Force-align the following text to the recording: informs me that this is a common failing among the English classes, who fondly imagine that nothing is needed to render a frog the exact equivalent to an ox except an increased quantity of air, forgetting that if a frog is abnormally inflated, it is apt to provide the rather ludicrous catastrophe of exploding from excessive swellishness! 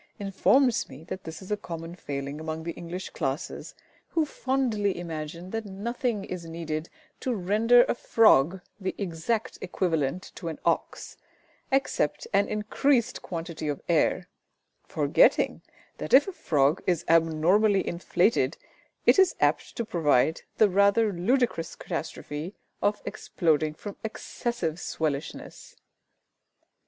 informs 0.17 0.89
me 0.89 1.03
that 1.03 1.25
this 1.25 1.43
is 1.43 1.51
a 1.51 1.55
common 1.55 1.93
failing 1.93 2.39
among 2.39 2.63
the 2.63 2.71
English 2.71 3.11
classes, 3.11 3.75
who 4.09 4.25
fondly 4.25 4.97
imagine 4.97 5.51
that 5.51 5.63
nothing 5.67 6.23
is 6.23 6.43
needed 6.43 6.89
to 7.19 7.35
render 7.35 7.83
a 7.83 7.93
frog 7.93 8.61
the 8.79 8.95
exact 8.97 9.59
equivalent 9.61 10.31
to 10.33 10.47
an 10.47 10.57
ox 10.65 11.17
except 11.71 12.25
an 12.33 12.47
increased 12.47 13.21
quantity 13.21 13.67
of 13.67 13.79
air, 13.87 14.27
forgetting 14.87 15.61
that 15.99 16.15
if 16.15 16.27
a 16.27 16.31
frog 16.33 16.81
is 16.87 17.05
abnormally 17.07 17.87
inflated, 17.87 18.57
it 19.05 19.19
is 19.19 19.35
apt 19.39 19.75
to 19.75 19.85
provide 19.85 20.41
the 20.57 20.67
rather 20.67 21.13
ludicrous 21.13 21.75
catastrophe 21.75 22.55
of 22.81 23.03
exploding 23.05 23.75
from 23.75 23.95
excessive 24.03 24.79
swellishness! 24.79 25.75